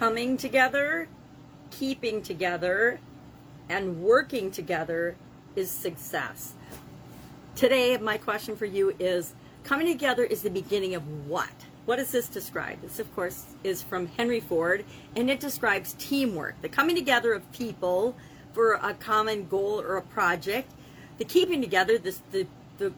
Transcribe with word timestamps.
coming 0.00 0.34
together, 0.38 1.06
keeping 1.70 2.22
together, 2.22 2.98
and 3.68 4.02
working 4.02 4.50
together 4.50 5.14
is 5.56 5.70
success. 5.70 6.54
Today, 7.54 7.98
my 7.98 8.16
question 8.16 8.56
for 8.56 8.64
you 8.64 8.96
is 8.98 9.34
coming 9.62 9.86
together 9.86 10.24
is 10.24 10.40
the 10.40 10.48
beginning 10.48 10.94
of 10.94 11.02
what? 11.28 11.52
What 11.84 11.96
does 11.96 12.10
this 12.12 12.30
describe? 12.30 12.80
This, 12.80 12.98
of 12.98 13.14
course, 13.14 13.44
is 13.62 13.82
from 13.82 14.06
Henry 14.06 14.40
Ford, 14.40 14.86
and 15.16 15.28
it 15.28 15.38
describes 15.38 15.94
teamwork, 15.98 16.54
the 16.62 16.70
coming 16.70 16.96
together 16.96 17.34
of 17.34 17.52
people 17.52 18.16
for 18.54 18.80
a 18.82 18.94
common 18.94 19.48
goal 19.48 19.82
or 19.82 19.98
a 19.98 20.02
project, 20.02 20.72
the 21.18 21.26
keeping 21.26 21.60
together, 21.60 21.98
this, 21.98 22.22
the, 22.32 22.46
the 22.78 22.90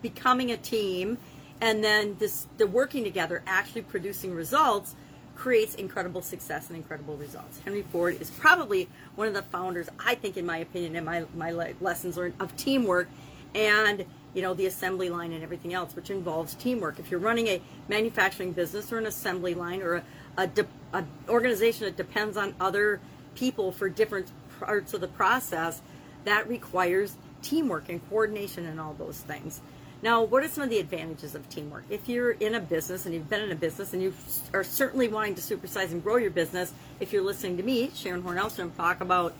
becoming 0.00 0.50
a 0.50 0.56
team, 0.56 1.18
and 1.60 1.84
then 1.84 2.16
this 2.18 2.46
the 2.56 2.66
working 2.66 3.04
together, 3.04 3.42
actually 3.46 3.82
producing 3.82 4.34
results, 4.34 4.94
creates 5.38 5.76
incredible 5.76 6.20
success 6.20 6.68
and 6.68 6.76
incredible 6.76 7.16
results. 7.16 7.60
Henry 7.64 7.82
Ford 7.82 8.20
is 8.20 8.28
probably 8.28 8.88
one 9.14 9.28
of 9.28 9.34
the 9.34 9.42
founders, 9.42 9.88
I 10.04 10.16
think, 10.16 10.36
in 10.36 10.44
my 10.44 10.58
opinion, 10.58 10.96
and 10.96 11.06
my 11.06 11.24
my 11.34 11.52
lessons 11.80 12.16
learned 12.16 12.34
of 12.40 12.54
teamwork, 12.56 13.08
and 13.54 14.04
you 14.34 14.42
know 14.42 14.52
the 14.52 14.66
assembly 14.66 15.08
line 15.08 15.32
and 15.32 15.42
everything 15.42 15.72
else, 15.72 15.94
which 15.94 16.10
involves 16.10 16.54
teamwork. 16.54 16.98
If 16.98 17.10
you're 17.10 17.20
running 17.20 17.46
a 17.46 17.62
manufacturing 17.88 18.52
business 18.52 18.92
or 18.92 18.98
an 18.98 19.06
assembly 19.06 19.54
line 19.54 19.80
or 19.80 19.94
a, 19.94 20.04
a, 20.36 20.46
de- 20.48 20.66
a 20.92 21.04
organization 21.28 21.84
that 21.84 21.96
depends 21.96 22.36
on 22.36 22.54
other 22.60 23.00
people 23.36 23.70
for 23.70 23.88
different 23.88 24.32
parts 24.58 24.92
of 24.92 25.00
the 25.00 25.08
process, 25.08 25.80
that 26.24 26.48
requires 26.48 27.16
teamwork 27.42 27.88
and 27.88 28.06
coordination 28.10 28.66
and 28.66 28.80
all 28.80 28.94
those 28.94 29.18
things. 29.20 29.60
Now, 30.00 30.22
what 30.22 30.44
are 30.44 30.48
some 30.48 30.62
of 30.62 30.70
the 30.70 30.78
advantages 30.78 31.34
of 31.34 31.48
teamwork? 31.48 31.84
If 31.90 32.08
you're 32.08 32.30
in 32.30 32.54
a 32.54 32.60
business 32.60 33.04
and 33.04 33.14
you've 33.14 33.28
been 33.28 33.42
in 33.42 33.50
a 33.50 33.56
business 33.56 33.92
and 33.92 34.00
you 34.00 34.14
are 34.54 34.62
certainly 34.62 35.08
wanting 35.08 35.34
to 35.34 35.40
supersize 35.40 35.90
and 35.90 36.02
grow 36.02 36.16
your 36.16 36.30
business, 36.30 36.72
if 37.00 37.12
you're 37.12 37.24
listening 37.24 37.56
to 37.56 37.64
me, 37.64 37.90
Sharon 37.94 38.22
Hornelstrom, 38.22 38.76
talk 38.76 39.00
about 39.00 39.34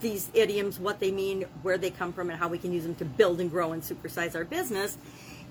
these 0.00 0.30
idioms, 0.34 0.80
what 0.80 0.98
they 0.98 1.12
mean, 1.12 1.44
where 1.62 1.78
they 1.78 1.90
come 1.90 2.12
from, 2.12 2.28
and 2.28 2.38
how 2.38 2.48
we 2.48 2.58
can 2.58 2.72
use 2.72 2.82
them 2.82 2.96
to 2.96 3.04
build 3.04 3.40
and 3.40 3.52
grow 3.52 3.70
and 3.70 3.80
supersize 3.80 4.34
our 4.34 4.44
business, 4.44 4.98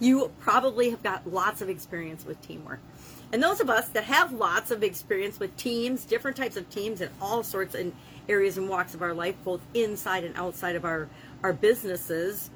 you 0.01 0.29
probably 0.41 0.89
have 0.89 1.01
got 1.01 1.25
lots 1.25 1.61
of 1.61 1.69
experience 1.69 2.25
with 2.25 2.41
teamwork. 2.41 2.81
And 3.31 3.41
those 3.41 3.61
of 3.61 3.69
us 3.69 3.87
that 3.89 4.03
have 4.03 4.33
lots 4.33 4.71
of 4.71 4.83
experience 4.83 5.39
with 5.39 5.55
teams, 5.55 6.03
different 6.03 6.35
types 6.35 6.57
of 6.57 6.69
teams 6.69 6.99
in 6.99 7.09
all 7.21 7.43
sorts 7.43 7.75
of 7.75 7.93
areas 8.27 8.57
and 8.57 8.67
walks 8.67 8.93
of 8.93 9.01
our 9.01 9.13
life, 9.13 9.35
both 9.45 9.61
inside 9.73 10.25
and 10.25 10.35
outside 10.35 10.75
of 10.75 10.83
our, 10.83 11.07
our 11.43 11.53
businesses, 11.53 12.49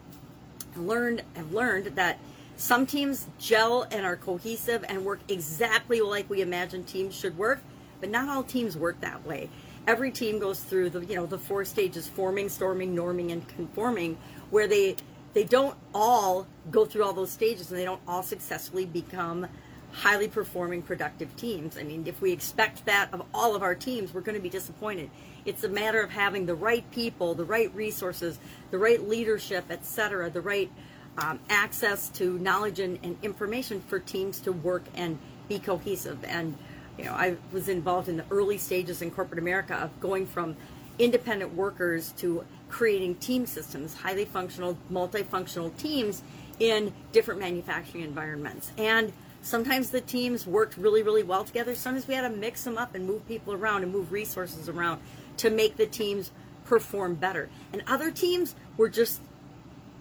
learned 0.78 1.24
have 1.36 1.54
learned 1.54 1.88
that 1.96 2.20
some 2.58 2.86
teams 2.86 3.28
gel 3.40 3.88
and 3.92 4.06
are 4.06 4.16
cohesive 4.16 4.86
and 4.88 5.04
work 5.04 5.20
exactly 5.28 6.02
like 6.02 6.30
we 6.30 6.42
imagine 6.42 6.84
teams 6.84 7.16
should 7.16 7.38
work, 7.38 7.60
but 8.00 8.10
not 8.10 8.30
all 8.30 8.44
teams 8.44 8.78
work 8.78 9.00
that 9.02 9.26
way. 9.26 9.50
Every 9.88 10.12
team 10.12 10.38
goes 10.38 10.60
through 10.60 10.92
the 10.92 11.06
you 11.06 11.16
know 11.16 11.26
the 11.26 11.40
four 11.40 11.66
stages: 11.66 12.08
forming, 12.08 12.50
storming, 12.50 12.96
norming, 12.96 13.32
and 13.32 13.48
conforming, 13.48 14.18
where 14.52 14.68
they 14.68 14.96
they 15.34 15.44
don't 15.44 15.76
all 15.94 16.48
go 16.70 16.86
through 16.86 17.04
all 17.04 17.14
those 17.14 17.32
stages 17.32 17.72
and 17.72 17.80
they 17.80 17.86
don't 17.86 18.02
all 18.08 18.24
successfully 18.24 18.86
become 18.86 19.48
highly 19.92 20.28
performing 20.28 20.82
productive 20.82 21.36
teams. 21.36 21.78
I 21.78 21.84
mean, 21.84 22.04
if 22.08 22.22
we 22.22 22.32
expect 22.32 22.86
that 22.86 23.14
of 23.14 23.24
all 23.34 23.56
of 23.56 23.62
our 23.62 23.76
teams, 23.76 24.14
we're 24.14 24.22
going 24.22 24.38
to 24.38 24.42
be 24.42 24.50
disappointed. 24.50 25.10
It's 25.46 25.64
a 25.64 25.70
matter 25.70 26.02
of 26.02 26.12
having 26.12 26.46
the 26.46 26.56
right 26.56 26.90
people, 26.92 27.34
the 27.34 27.46
right 27.46 27.74
resources, 27.76 28.40
the 28.70 28.78
right 28.78 29.02
leadership, 29.08 29.66
etc., 29.70 30.30
the 30.30 30.42
right 30.42 30.72
um, 31.18 31.40
access 31.50 32.10
to 32.10 32.40
knowledge 32.40 32.80
and, 32.80 32.98
and, 33.04 33.18
information 33.22 33.82
for 33.82 34.00
teams 34.00 34.40
to 34.42 34.54
work 34.54 34.84
and 34.96 35.20
be 35.50 35.60
cohesive. 35.60 36.24
And 36.24 36.58
you 36.98 37.06
know, 37.06 37.14
I 37.14 37.36
was 37.52 37.68
involved 37.68 38.08
in 38.08 38.16
the 38.16 38.24
early 38.32 38.58
stages 38.58 39.02
in 39.02 39.12
corporate 39.12 39.40
America 39.40 39.76
of 39.76 40.00
going 40.00 40.26
from 40.26 40.56
independent 41.00 41.54
workers 41.54 42.14
to 42.18 42.46
creating 42.70 43.16
team 43.16 43.46
systems, 43.46 43.94
highly 43.94 44.24
functional, 44.24 44.78
multifunctional 44.90 45.76
teams 45.78 46.24
in 46.60 46.94
different 47.12 47.40
manufacturing 47.40 48.04
environments. 48.04 48.72
And 48.78 49.12
sometimes 49.42 49.90
the 49.90 50.02
teams 50.02 50.46
worked 50.46 50.78
really, 50.78 51.04
really 51.04 51.24
well 51.24 51.44
together. 51.44 51.76
Sometimes 51.76 52.08
we 52.08 52.14
had 52.14 52.22
to 52.22 52.36
mix 52.36 52.64
them 52.64 52.78
up 52.78 52.96
and 52.96 53.06
move 53.06 53.28
people 53.28 53.54
around 53.54 53.84
and 53.84 53.92
move 53.92 54.12
resources 54.12 54.70
around 54.70 55.02
to 55.38 55.50
make 55.50 55.78
the 55.78 55.86
teams 55.86 56.32
perform 56.66 57.16
better. 57.16 57.50
And 57.74 57.84
other 57.88 58.12
teams 58.12 58.56
were 58.78 58.90
just 58.90 59.20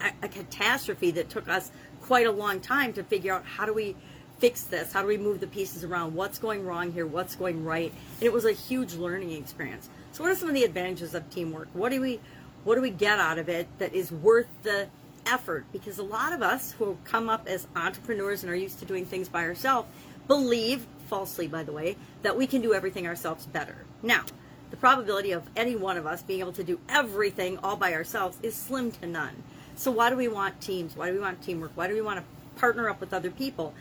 a, 0.01 0.11
a 0.23 0.28
catastrophe 0.28 1.11
that 1.12 1.31
took 1.31 1.49
us 1.49 1.71
quite 2.03 2.27
a 2.27 2.33
long 2.33 2.61
time 2.61 2.93
to 2.95 3.03
figure 3.03 3.33
out 3.33 3.45
how 3.45 3.67
do 3.67 3.73
we 3.73 3.97
fix 4.39 4.65
this? 4.65 4.93
How 4.93 5.03
do 5.03 5.09
we 5.09 5.19
move 5.19 5.41
the 5.41 5.47
pieces 5.47 5.84
around? 5.84 6.15
What's 6.15 6.39
going 6.39 6.65
wrong 6.65 6.93
here? 6.93 7.07
What's 7.07 7.37
going 7.37 7.65
right? 7.65 7.93
And 8.19 8.22
it 8.22 8.33
was 8.33 8.45
a 8.45 8.53
huge 8.53 8.95
learning 8.95 9.33
experience. 9.33 9.89
So 10.12 10.25
what 10.25 10.33
are 10.33 10.37
some 10.37 10.49
of 10.49 10.55
the 10.55 10.65
advantages 10.65 11.15
of 11.15 11.28
teamwork? 11.31 11.69
What 11.72 11.91
do 11.91 12.01
we 12.01 12.21
what 12.65 12.75
do 12.75 12.83
we 12.83 12.91
get 12.91 13.19
out 13.19 13.39
of 13.39 13.49
it 13.49 13.67
that 13.78 13.95
is 13.95 14.12
worth 14.12 14.49
the 14.65 14.89
effort? 15.26 15.64
Because 15.72 15.98
a 15.98 16.03
lot 16.03 16.32
of 16.32 16.42
us 16.42 16.72
who 16.72 16.97
come 17.04 17.28
up 17.28 17.47
as 17.47 17.66
entrepreneurs 17.76 18.42
and 18.42 18.50
are 18.50 18.56
used 18.56 18.78
to 18.81 18.84
doing 18.84 19.04
things 19.04 19.28
by 19.28 19.44
ourselves 19.44 19.88
believe, 20.26 20.86
falsely 21.08 21.48
by 21.48 21.62
the 21.62 21.72
way, 21.72 21.97
that 22.22 22.36
we 22.36 22.47
can 22.47 22.62
do 22.62 22.75
everything 22.75 23.06
ourselves 23.06 23.47
better. 23.47 23.76
Now, 24.03 24.25
the 24.70 24.76
probability 24.76 25.32
of 25.32 25.42
any 25.56 25.75
one 25.75 25.97
of 25.97 26.06
us 26.06 26.22
being 26.22 26.41
able 26.41 26.53
to 26.53 26.64
do 26.64 26.78
everything 26.88 27.59
all 27.59 27.76
by 27.76 27.92
ourselves 27.94 28.38
is 28.42 28.54
slim 28.54 28.92
to 28.92 29.06
none. 29.06 29.42
So 29.75 29.91
why 29.91 30.10
do 30.10 30.16
we 30.16 30.28
want 30.28 30.60
teams? 30.60 30.97
Why 30.97 31.09
do 31.09 31.14
we 31.14 31.20
want 31.20 31.42
teamwork? 31.42 31.72
Why 31.75 31.88
do 31.88 31.94
we 31.94 32.03
want 32.03 32.20
to 32.20 32.60
partner 32.60 32.88
up 32.88 33.00
with 33.00 33.12
other 33.12 33.30
people? 33.30 33.75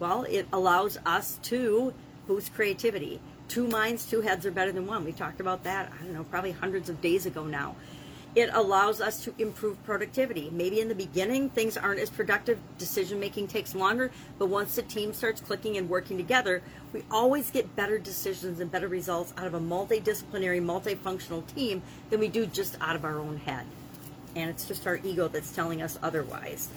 Well, 0.00 0.24
it 0.24 0.48
allows 0.52 0.98
us 1.06 1.38
to 1.44 1.94
boost 2.26 2.54
creativity. 2.54 3.20
Two 3.48 3.68
minds, 3.68 4.06
two 4.06 4.22
heads 4.22 4.46
are 4.46 4.50
better 4.50 4.72
than 4.72 4.86
one. 4.86 5.04
We 5.04 5.12
talked 5.12 5.40
about 5.40 5.64
that, 5.64 5.92
I 5.92 6.04
don't 6.04 6.14
know, 6.14 6.24
probably 6.24 6.52
hundreds 6.52 6.88
of 6.88 7.00
days 7.00 7.26
ago 7.26 7.44
now. 7.44 7.76
It 8.34 8.48
allows 8.54 9.02
us 9.02 9.22
to 9.24 9.34
improve 9.38 9.82
productivity. 9.84 10.48
Maybe 10.50 10.80
in 10.80 10.88
the 10.88 10.94
beginning 10.94 11.50
things 11.50 11.76
aren't 11.76 12.00
as 12.00 12.08
productive, 12.08 12.58
decision 12.78 13.20
making 13.20 13.48
takes 13.48 13.74
longer, 13.74 14.10
but 14.38 14.46
once 14.46 14.74
the 14.74 14.82
team 14.82 15.12
starts 15.12 15.42
clicking 15.42 15.76
and 15.76 15.86
working 15.86 16.16
together, 16.16 16.62
we 16.94 17.04
always 17.10 17.50
get 17.50 17.76
better 17.76 17.98
decisions 17.98 18.58
and 18.60 18.70
better 18.70 18.88
results 18.88 19.34
out 19.36 19.46
of 19.46 19.52
a 19.52 19.60
multidisciplinary, 19.60 20.62
multifunctional 20.62 21.46
team 21.54 21.82
than 22.08 22.20
we 22.20 22.28
do 22.28 22.46
just 22.46 22.78
out 22.80 22.96
of 22.96 23.04
our 23.04 23.18
own 23.18 23.36
head. 23.36 23.66
And 24.34 24.48
it's 24.48 24.64
just 24.66 24.86
our 24.86 24.98
ego 25.04 25.28
that's 25.28 25.52
telling 25.52 25.82
us 25.82 25.98
otherwise. 26.02 26.70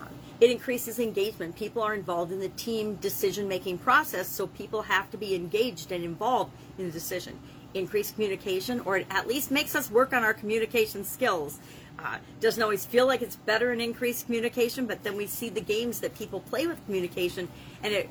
Uh, 0.00 0.06
it 0.40 0.48
increases 0.48 1.00
engagement. 1.00 1.56
People 1.56 1.82
are 1.82 1.94
involved 1.94 2.30
in 2.30 2.38
the 2.38 2.50
team 2.50 2.94
decision 2.96 3.48
making 3.48 3.78
process, 3.78 4.28
so 4.28 4.46
people 4.46 4.82
have 4.82 5.10
to 5.10 5.16
be 5.16 5.34
engaged 5.34 5.90
and 5.90 6.04
involved 6.04 6.52
in 6.78 6.86
the 6.86 6.92
decision. 6.92 7.36
Increased 7.72 8.14
communication, 8.14 8.80
or 8.80 9.02
at 9.10 9.28
least 9.28 9.50
makes 9.50 9.74
us 9.74 9.90
work 9.90 10.12
on 10.12 10.24
our 10.24 10.34
communication 10.34 11.04
skills. 11.04 11.58
Uh, 11.98 12.18
doesn't 12.40 12.62
always 12.62 12.84
feel 12.84 13.06
like 13.06 13.22
it's 13.22 13.36
better 13.36 13.72
in 13.72 13.80
increased 13.80 14.26
communication, 14.26 14.86
but 14.86 15.04
then 15.04 15.16
we 15.16 15.26
see 15.26 15.48
the 15.50 15.60
games 15.60 16.00
that 16.00 16.14
people 16.16 16.40
play 16.40 16.66
with 16.66 16.84
communication, 16.86 17.48
and 17.82 17.92
it 17.92 18.08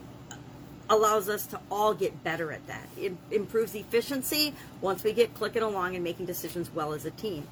allows 0.89 1.27
us 1.27 1.45
to 1.47 1.59
all 1.69 1.93
get 1.93 2.23
better 2.23 2.51
at 2.51 2.65
that. 2.67 2.87
It 2.97 3.13
improves 3.31 3.75
efficiency 3.75 4.53
once 4.81 5.03
we 5.03 5.11
get 5.11 5.33
clicking 5.33 5.61
along 5.61 5.95
and 5.95 6.03
making 6.03 6.25
decisions 6.25 6.71
well 6.73 6.93
as 6.93 7.05
a 7.05 7.11
team. 7.11 7.47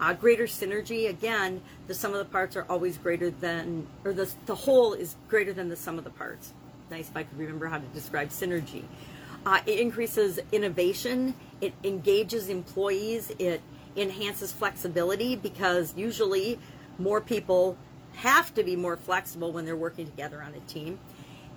Uh, 0.00 0.12
greater 0.12 0.44
synergy, 0.44 1.08
again, 1.08 1.60
the 1.88 1.94
sum 1.94 2.12
of 2.12 2.18
the 2.18 2.24
parts 2.24 2.54
are 2.54 2.64
always 2.68 2.96
greater 2.96 3.30
than, 3.30 3.86
or 4.04 4.12
the, 4.12 4.32
the 4.46 4.54
whole 4.54 4.92
is 4.92 5.16
greater 5.28 5.52
than 5.52 5.68
the 5.68 5.76
sum 5.76 5.98
of 5.98 6.04
the 6.04 6.10
parts. 6.10 6.52
Nice 6.90 7.08
if 7.08 7.16
I 7.16 7.24
could 7.24 7.38
remember 7.38 7.66
how 7.66 7.78
to 7.78 7.86
describe 7.86 8.28
synergy. 8.28 8.84
Uh, 9.48 9.60
it 9.64 9.80
increases 9.80 10.38
innovation, 10.52 11.32
it 11.62 11.72
engages 11.82 12.50
employees, 12.50 13.32
it 13.38 13.62
enhances 13.96 14.52
flexibility 14.52 15.36
because 15.36 15.94
usually 15.96 16.58
more 16.98 17.18
people 17.18 17.74
have 18.16 18.52
to 18.52 18.62
be 18.62 18.76
more 18.76 18.94
flexible 18.94 19.50
when 19.50 19.64
they're 19.64 19.74
working 19.74 20.04
together 20.04 20.42
on 20.42 20.52
a 20.52 20.60
team. 20.70 20.98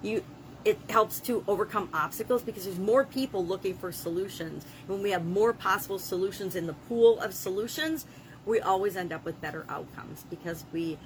You, 0.01 0.23
it 0.63 0.79
helps 0.89 1.19
to 1.21 1.43
overcome 1.49 1.89
obstacles 1.93 2.43
because 2.43 2.63
there's 2.63 2.79
more 2.79 3.03
people 3.03 3.45
looking 3.45 3.77
for 3.77 3.91
solutions. 3.91 4.65
When 4.87 5.03
we 5.03 5.11
have 5.11 5.25
more 5.25 5.51
possible 5.51 5.99
solutions 5.99 6.55
in 6.55 6.67
the 6.67 6.75
pool 6.87 7.19
of 7.19 7.33
solutions, 7.33 8.05
we 8.45 8.61
always 8.61 8.95
end 8.95 9.11
up 9.11 9.25
with 9.25 9.41
better 9.41 9.65
outcomes 9.67 10.23
because 10.29 10.63
we 10.71 10.97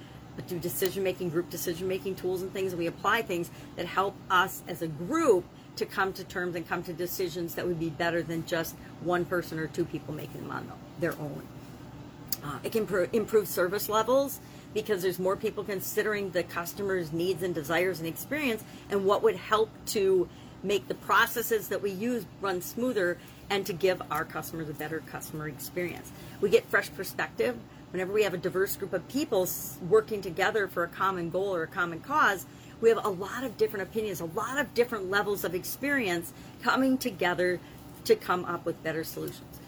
do 0.46 0.60
decision 0.60 1.02
making, 1.02 1.30
group 1.30 1.50
decision 1.50 1.88
making 1.88 2.14
tools 2.14 2.42
and 2.42 2.52
things, 2.52 2.70
and 2.70 2.78
we 2.78 2.86
apply 2.86 3.22
things 3.22 3.50
that 3.74 3.86
help 3.86 4.14
us 4.30 4.62
as 4.68 4.82
a 4.82 4.86
group 4.86 5.44
to 5.76 5.86
come 5.86 6.12
to 6.14 6.24
terms 6.24 6.56
and 6.56 6.68
come 6.68 6.82
to 6.82 6.92
decisions 6.92 7.54
that 7.54 7.66
would 7.66 7.78
be 7.78 7.90
better 7.90 8.22
than 8.22 8.44
just 8.46 8.74
one 9.02 9.24
person 9.24 9.58
or 9.58 9.66
two 9.66 9.84
people 9.84 10.14
making 10.14 10.42
them 10.42 10.50
on 10.50 10.70
their 10.98 11.12
own. 11.12 11.42
Uh, 12.44 12.58
it 12.62 12.72
can 12.72 12.86
pr- 12.86 13.04
improve 13.12 13.48
service 13.48 13.88
levels 13.88 14.40
because 14.74 15.02
there's 15.02 15.18
more 15.18 15.36
people 15.36 15.64
considering 15.64 16.30
the 16.30 16.42
customer's 16.42 17.12
needs 17.12 17.42
and 17.42 17.54
desires 17.54 17.98
and 17.98 18.08
experience 18.08 18.62
and 18.90 19.04
what 19.04 19.22
would 19.22 19.36
help 19.36 19.70
to 19.86 20.28
make 20.62 20.88
the 20.88 20.94
processes 20.94 21.68
that 21.68 21.80
we 21.80 21.90
use 21.90 22.26
run 22.40 22.60
smoother 22.60 23.18
and 23.50 23.64
to 23.66 23.72
give 23.72 24.02
our 24.10 24.24
customers 24.24 24.68
a 24.68 24.74
better 24.74 25.00
customer 25.06 25.48
experience. 25.48 26.10
We 26.40 26.50
get 26.50 26.66
fresh 26.66 26.92
perspective. 26.94 27.56
Whenever 27.92 28.12
we 28.12 28.24
have 28.24 28.34
a 28.34 28.38
diverse 28.38 28.76
group 28.76 28.92
of 28.92 29.06
people 29.08 29.48
working 29.88 30.20
together 30.20 30.66
for 30.66 30.82
a 30.82 30.88
common 30.88 31.30
goal 31.30 31.54
or 31.54 31.62
a 31.62 31.68
common 31.68 32.00
cause, 32.00 32.44
we 32.80 32.88
have 32.88 33.04
a 33.04 33.08
lot 33.08 33.44
of 33.44 33.56
different 33.56 33.88
opinions, 33.88 34.20
a 34.20 34.26
lot 34.26 34.58
of 34.58 34.72
different 34.74 35.10
levels 35.10 35.44
of 35.44 35.54
experience 35.54 36.32
coming 36.62 36.98
together 36.98 37.60
to 38.04 38.16
come 38.16 38.44
up 38.44 38.64
with 38.64 38.82
better 38.82 39.04
solutions. 39.04 39.60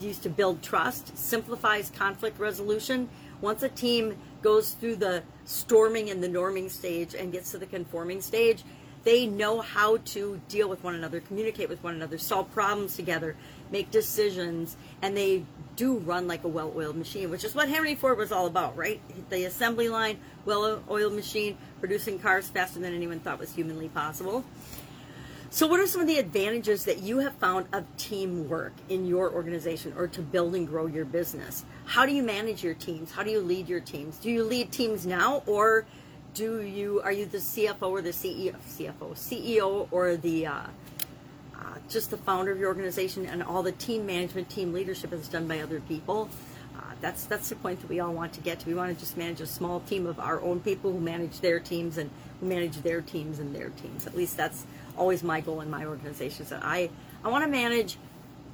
Used 0.00 0.22
to 0.24 0.30
build 0.30 0.62
trust, 0.62 1.16
simplifies 1.16 1.90
conflict 1.90 2.38
resolution. 2.38 3.08
Once 3.40 3.62
a 3.62 3.68
team 3.68 4.16
goes 4.42 4.72
through 4.72 4.96
the 4.96 5.22
storming 5.44 6.10
and 6.10 6.22
the 6.22 6.28
norming 6.28 6.70
stage 6.70 7.14
and 7.14 7.32
gets 7.32 7.50
to 7.52 7.58
the 7.58 7.66
conforming 7.66 8.20
stage, 8.20 8.62
they 9.04 9.26
know 9.26 9.60
how 9.60 9.98
to 9.98 10.40
deal 10.48 10.68
with 10.68 10.82
one 10.82 10.94
another, 10.94 11.20
communicate 11.20 11.68
with 11.68 11.82
one 11.84 11.94
another, 11.94 12.18
solve 12.18 12.50
problems 12.52 12.96
together, 12.96 13.36
make 13.70 13.90
decisions, 13.90 14.76
and 15.00 15.16
they 15.16 15.44
do 15.76 15.98
run 15.98 16.26
like 16.26 16.44
a 16.44 16.48
well 16.48 16.72
oiled 16.74 16.96
machine, 16.96 17.30
which 17.30 17.44
is 17.44 17.54
what 17.54 17.68
Henry 17.68 17.94
Ford 17.94 18.18
was 18.18 18.32
all 18.32 18.46
about, 18.46 18.76
right? 18.76 19.00
The 19.30 19.44
assembly 19.44 19.88
line, 19.88 20.18
well 20.44 20.82
oiled 20.90 21.12
machine, 21.12 21.56
producing 21.78 22.18
cars 22.18 22.48
faster 22.48 22.80
than 22.80 22.94
anyone 22.94 23.20
thought 23.20 23.38
was 23.38 23.54
humanly 23.54 23.88
possible. 23.88 24.44
So, 25.50 25.66
what 25.66 25.78
are 25.78 25.86
some 25.86 26.00
of 26.00 26.06
the 26.08 26.18
advantages 26.18 26.84
that 26.86 26.98
you 26.98 27.18
have 27.18 27.34
found 27.34 27.66
of 27.72 27.84
teamwork 27.96 28.72
in 28.88 29.06
your 29.06 29.30
organization 29.30 29.94
or 29.96 30.08
to 30.08 30.20
build 30.20 30.54
and 30.54 30.66
grow 30.66 30.86
your 30.86 31.04
business? 31.04 31.64
How 31.84 32.04
do 32.04 32.12
you 32.12 32.22
manage 32.22 32.64
your 32.64 32.74
teams? 32.74 33.12
How 33.12 33.22
do 33.22 33.30
you 33.30 33.40
lead 33.40 33.68
your 33.68 33.80
teams? 33.80 34.16
Do 34.16 34.30
you 34.30 34.42
lead 34.42 34.72
teams 34.72 35.06
now, 35.06 35.42
or 35.46 35.86
do 36.34 36.62
you 36.62 37.00
are 37.02 37.12
you 37.12 37.26
the 37.26 37.38
CFO 37.38 37.88
or 37.88 38.02
the 38.02 38.10
CEO, 38.10 38.54
CFO, 38.68 39.14
CEO, 39.14 39.88
or 39.90 40.16
the 40.16 40.46
uh, 40.46 40.62
just 41.88 42.10
the 42.10 42.16
founder 42.16 42.52
of 42.52 42.58
your 42.58 42.68
organization, 42.68 43.26
and 43.26 43.42
all 43.42 43.62
the 43.62 43.72
team 43.72 44.06
management, 44.06 44.50
team 44.50 44.72
leadership 44.72 45.12
is 45.12 45.28
done 45.28 45.46
by 45.46 45.60
other 45.60 45.80
people? 45.80 46.28
Uh, 46.76 46.80
that's 47.00 47.24
that's 47.24 47.48
the 47.48 47.56
point 47.56 47.80
that 47.80 47.88
we 47.88 48.00
all 48.00 48.12
want 48.12 48.32
to 48.34 48.40
get 48.40 48.60
to. 48.60 48.66
We 48.66 48.74
want 48.74 48.92
to 48.92 49.00
just 49.00 49.16
manage 49.16 49.40
a 49.40 49.46
small 49.46 49.80
team 49.80 50.06
of 50.06 50.18
our 50.20 50.40
own 50.42 50.60
people 50.60 50.92
who 50.92 51.00
manage 51.00 51.40
their 51.40 51.60
teams 51.60 51.96
and 51.98 52.10
who 52.40 52.46
manage 52.46 52.76
their 52.82 53.00
teams 53.00 53.38
and 53.38 53.54
their 53.54 53.70
teams. 53.70 54.06
At 54.06 54.16
least 54.16 54.36
that's 54.36 54.66
always 54.96 55.22
my 55.22 55.40
goal 55.40 55.60
in 55.60 55.70
my 55.70 55.86
organization. 55.86 56.46
So 56.46 56.58
I, 56.62 56.90
I 57.24 57.28
want 57.28 57.44
to 57.44 57.50
manage 57.50 57.96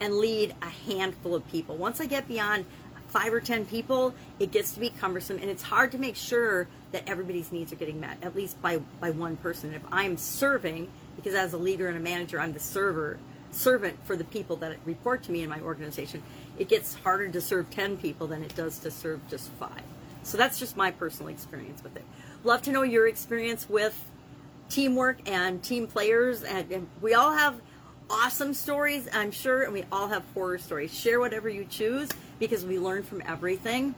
and 0.01 0.15
lead 0.15 0.55
a 0.63 0.91
handful 0.91 1.35
of 1.35 1.47
people. 1.51 1.77
Once 1.77 2.01
I 2.01 2.07
get 2.07 2.29
beyond 2.29 2.65
five 3.09 3.33
or 3.33 3.41
ten 3.41 3.65
people, 3.67 4.15
it 4.39 4.51
gets 4.51 4.73
to 4.73 4.81
be 4.81 4.91
cumbersome 4.91 5.39
and 5.39 5.51
it's 5.51 5.63
hard 5.63 5.93
to 5.93 5.99
make 5.99 6.17
sure 6.17 6.67
that 6.93 7.09
everybody's 7.09 7.53
needs 7.53 7.73
are 7.73 7.77
getting 7.77 8.01
met, 8.01 8.19
at 8.23 8.35
least 8.35 8.61
by, 8.63 8.79
by 9.01 9.11
one 9.11 9.37
person. 9.37 9.75
If 9.75 9.83
I'm 9.91 10.17
serving, 10.17 10.89
because 11.17 11.35
as 11.35 11.53
a 11.53 11.59
leader 11.59 11.89
and 11.89 11.97
a 11.97 12.01
manager, 12.01 12.41
I'm 12.41 12.53
the 12.53 12.61
server, 12.61 13.19
servant 13.51 13.99
for 14.05 14.17
the 14.17 14.25
people 14.25 14.57
that 14.57 14.77
report 14.85 15.23
to 15.25 15.33
me 15.33 15.43
in 15.43 15.51
my 15.51 15.61
organization, 15.61 16.23
it 16.59 16.69
gets 16.69 16.95
harder 16.95 17.29
to 17.29 17.41
serve 17.41 17.71
10 17.71 17.99
people 17.99 18.27
than 18.27 18.43
it 18.43 18.55
does 18.55 18.79
to 18.81 18.91
serve 18.91 19.21
just 19.29 19.51
five. 19.53 19.83
So 20.23 20.39
that's 20.39 20.59
just 20.59 20.77
my 20.77 20.91
personal 20.91 21.33
experience 21.33 21.83
with 21.83 21.97
it. 21.97 22.05
Love 22.45 22.63
to 22.63 22.73
know 22.73 22.83
your 22.83 23.07
experience 23.07 23.69
with 23.69 24.11
teamwork 24.71 25.19
and 25.29 25.63
team 25.63 25.87
players. 25.87 26.43
And, 26.43 26.71
and, 26.71 26.87
we 27.01 27.15
all 27.15 27.33
have 27.33 27.61
awesome 28.09 28.55
stories, 28.55 29.09
I'm 29.13 29.31
sure, 29.31 29.63
and 29.63 29.73
we 29.73 29.85
all 29.93 30.09
have 30.09 30.23
horror 30.35 30.59
stories. 30.59 30.95
Share 30.97 31.21
whatever 31.21 31.49
you 31.49 31.65
choose 31.65 32.09
because 32.39 32.65
we 32.65 32.79
learn 32.79 33.03
from 33.03 33.23
everything. 33.27 33.95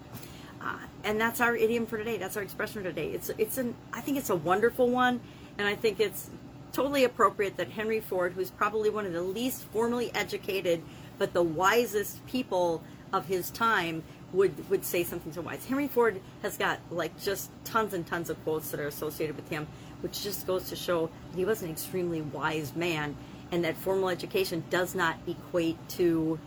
Uh, 0.60 0.78
and 1.04 1.20
that's 1.20 1.40
our 1.40 1.54
idiom 1.54 1.86
for 1.86 1.98
today. 1.98 2.16
That's 2.16 2.36
our 2.36 2.42
expression 2.42 2.82
for 2.82 2.88
today. 2.88 3.10
It's 3.10 3.30
it's 3.36 3.58
an 3.58 3.74
I 3.92 4.00
think 4.00 4.16
it's 4.16 4.30
a 4.30 4.36
wonderful 4.36 4.88
one, 4.88 5.20
and 5.58 5.68
I 5.68 5.74
think 5.74 6.00
it's 6.00 6.30
totally 6.74 7.04
appropriate 7.04 7.56
that 7.56 7.70
Henry 7.70 8.00
Ford, 8.00 8.34
who's 8.34 8.50
probably 8.50 8.90
one 8.90 9.06
of 9.06 9.12
the 9.12 9.22
least 9.22 9.64
formally 9.72 10.14
educated 10.14 10.82
but 11.16 11.32
the 11.32 11.42
wisest 11.42 12.26
people 12.26 12.82
of 13.12 13.26
his 13.26 13.50
time, 13.50 14.02
would 14.32 14.68
would 14.68 14.84
say 14.84 15.04
something 15.04 15.32
so 15.32 15.40
wise. 15.40 15.64
Henry 15.64 15.86
Ford 15.86 16.20
has 16.42 16.56
got 16.58 16.80
like 16.90 17.18
just 17.22 17.50
tons 17.64 17.94
and 17.94 18.04
tons 18.04 18.28
of 18.28 18.42
quotes 18.42 18.70
that 18.72 18.80
are 18.80 18.88
associated 18.88 19.36
with 19.36 19.48
him 19.48 19.66
which 20.00 20.22
just 20.22 20.46
goes 20.46 20.68
to 20.68 20.76
show 20.76 21.08
he 21.34 21.46
was 21.46 21.62
an 21.62 21.70
extremely 21.70 22.20
wise 22.20 22.76
man 22.76 23.16
and 23.52 23.64
that 23.64 23.76
formal 23.76 24.10
education 24.10 24.62
does 24.68 24.94
not 24.94 25.16
equate 25.26 25.78
to 25.88 26.38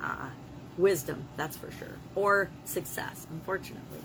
uh, 0.00 0.28
wisdom, 0.78 1.24
that's 1.36 1.56
for 1.56 1.70
sure, 1.72 1.98
or 2.14 2.48
success, 2.64 3.26
unfortunately. 3.30 4.00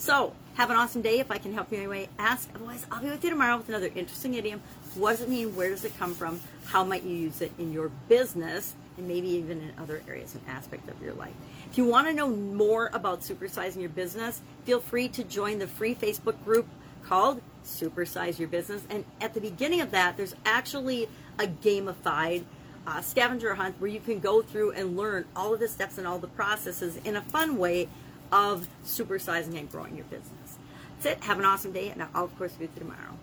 So, 0.00 0.32
have 0.54 0.70
an 0.70 0.76
awesome 0.76 1.02
day. 1.02 1.18
If 1.18 1.30
I 1.30 1.36
can 1.36 1.52
help 1.52 1.70
you 1.70 1.76
in 1.76 1.82
any 1.82 1.90
way, 1.90 2.08
ask. 2.18 2.48
Otherwise, 2.54 2.86
I'll 2.90 3.02
be 3.02 3.10
with 3.10 3.22
you 3.22 3.28
tomorrow 3.28 3.58
with 3.58 3.68
another 3.68 3.90
interesting 3.94 4.32
idiom. 4.32 4.62
What 4.94 5.10
does 5.10 5.20
it 5.20 5.28
mean? 5.28 5.54
Where 5.54 5.68
does 5.68 5.84
it 5.84 5.92
come 5.98 6.14
from? 6.14 6.40
How 6.64 6.84
might 6.84 7.02
you 7.02 7.14
use 7.14 7.42
it 7.42 7.52
in 7.58 7.70
your 7.70 7.90
business? 8.08 8.74
And 8.96 9.06
maybe 9.06 9.28
even 9.28 9.60
in 9.60 9.72
other 9.78 10.02
areas 10.08 10.34
and 10.34 10.42
aspects 10.48 10.88
of 10.88 11.02
your 11.02 11.12
life. 11.12 11.34
If 11.70 11.76
you 11.76 11.84
want 11.84 12.06
to 12.06 12.14
know 12.14 12.30
more 12.30 12.88
about 12.94 13.20
supersizing 13.20 13.80
your 13.80 13.90
business, 13.90 14.40
feel 14.64 14.80
free 14.80 15.08
to 15.08 15.22
join 15.22 15.58
the 15.58 15.66
free 15.66 15.94
Facebook 15.94 16.42
group 16.46 16.66
called 17.04 17.42
Supersize 17.66 18.38
Your 18.38 18.48
Business. 18.48 18.82
And 18.88 19.04
at 19.20 19.34
the 19.34 19.40
beginning 19.42 19.82
of 19.82 19.90
that, 19.90 20.16
there's 20.16 20.34
actually 20.46 21.10
a 21.38 21.46
gamified 21.46 22.44
uh, 22.86 23.02
scavenger 23.02 23.54
hunt 23.54 23.74
where 23.78 23.90
you 23.90 24.00
can 24.00 24.18
go 24.18 24.40
through 24.40 24.70
and 24.70 24.96
learn 24.96 25.26
all 25.36 25.52
of 25.52 25.60
the 25.60 25.68
steps 25.68 25.98
and 25.98 26.06
all 26.06 26.18
the 26.18 26.28
processes 26.28 26.96
in 27.04 27.16
a 27.16 27.20
fun 27.20 27.58
way 27.58 27.86
of 28.32 28.68
supersizing 28.84 29.58
and 29.58 29.70
growing 29.70 29.96
your 29.96 30.04
business. 30.06 30.58
That's 31.02 31.18
it. 31.18 31.24
Have 31.24 31.38
an 31.38 31.44
awesome 31.44 31.72
day, 31.72 31.88
and 31.88 32.02
I'll, 32.14 32.24
of 32.24 32.38
course, 32.38 32.52
be 32.52 32.66
with 32.66 32.74
you 32.76 32.80
tomorrow. 32.80 33.16